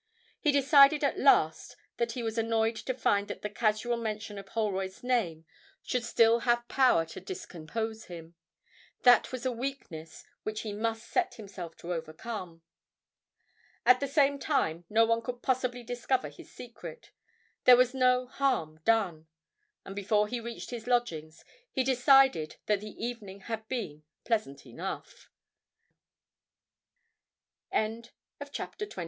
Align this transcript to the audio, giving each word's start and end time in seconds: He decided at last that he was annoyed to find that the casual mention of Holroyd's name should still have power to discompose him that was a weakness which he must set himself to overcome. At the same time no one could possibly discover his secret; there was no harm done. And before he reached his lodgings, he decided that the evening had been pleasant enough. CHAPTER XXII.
He 0.39 0.51
decided 0.51 1.03
at 1.03 1.19
last 1.19 1.75
that 1.97 2.13
he 2.13 2.23
was 2.23 2.35
annoyed 2.39 2.75
to 2.87 2.93
find 2.95 3.27
that 3.27 3.43
the 3.43 3.51
casual 3.51 3.97
mention 3.97 4.39
of 4.39 4.47
Holroyd's 4.49 5.03
name 5.03 5.45
should 5.83 6.03
still 6.03 6.39
have 6.39 6.67
power 6.67 7.05
to 7.05 7.19
discompose 7.21 8.05
him 8.05 8.33
that 9.03 9.31
was 9.31 9.45
a 9.45 9.51
weakness 9.51 10.25
which 10.41 10.61
he 10.61 10.73
must 10.73 11.05
set 11.07 11.35
himself 11.35 11.77
to 11.77 11.93
overcome. 11.93 12.63
At 13.85 13.99
the 13.99 14.07
same 14.07 14.39
time 14.39 14.85
no 14.89 15.05
one 15.05 15.21
could 15.21 15.43
possibly 15.43 15.83
discover 15.83 16.29
his 16.29 16.51
secret; 16.51 17.11
there 17.65 17.77
was 17.77 17.93
no 17.93 18.25
harm 18.25 18.79
done. 18.83 19.27
And 19.85 19.95
before 19.95 20.27
he 20.27 20.39
reached 20.39 20.71
his 20.71 20.87
lodgings, 20.87 21.45
he 21.71 21.83
decided 21.83 22.55
that 22.65 22.79
the 22.79 22.87
evening 23.05 23.41
had 23.41 23.67
been 23.67 24.01
pleasant 24.25 24.65
enough. 24.65 25.29
CHAPTER 27.71 28.85
XXII. 28.89 28.97